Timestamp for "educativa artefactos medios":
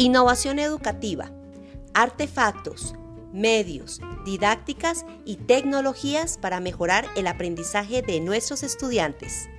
0.58-4.00